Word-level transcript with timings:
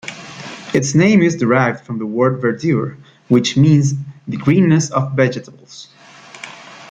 Its 0.73 0.95
name 0.95 1.21
is 1.21 1.35
derived 1.35 1.85
from 1.85 1.99
the 1.99 2.07
word 2.07 2.41
"verdure", 2.41 2.97
which 3.27 3.55
means 3.55 3.93
the 4.27 4.35
greenness 4.37 4.89
of 4.89 5.15
vegetables. 5.15 5.89